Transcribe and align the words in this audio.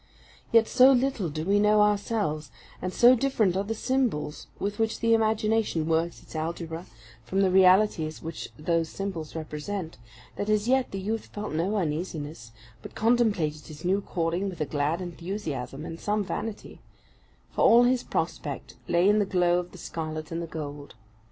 Yet 0.51 0.67
so 0.67 0.91
little, 0.93 1.29
do 1.29 1.45
we 1.45 1.59
know 1.59 1.83
ourselves, 1.83 2.49
and 2.81 2.91
so 2.91 3.13
different 3.15 3.55
are 3.55 3.63
the 3.65 3.75
symbols 3.75 4.47
with 4.57 4.79
which 4.79 4.99
the 4.99 5.13
imagination 5.13 5.85
works 5.87 6.23
its 6.23 6.35
algebra, 6.35 6.87
from 7.23 7.41
the 7.41 7.51
realities 7.51 8.19
which 8.19 8.49
those 8.57 8.89
symbols 8.89 9.35
represent, 9.35 9.99
that 10.37 10.49
as 10.49 10.67
yet 10.67 10.89
the 10.89 10.99
youth 10.99 11.27
felt 11.27 11.53
no 11.53 11.77
uneasiness, 11.77 12.51
but 12.81 12.95
contemplated 12.95 13.67
his 13.67 13.85
new 13.85 14.01
calling 14.01 14.49
with 14.49 14.59
a 14.59 14.65
glad 14.65 15.01
enthusiasm 15.01 15.85
and 15.85 15.99
some 15.99 16.23
vanity; 16.23 16.79
for 17.51 17.61
all 17.61 17.83
his 17.83 18.01
prospect 18.01 18.73
lay 18.87 19.07
in 19.07 19.19
the 19.19 19.23
glow 19.23 19.59
of 19.59 19.71
the 19.71 19.77
scarlet 19.77 20.31
and 20.31 20.41
the 20.41 20.47
gold. 20.47 20.95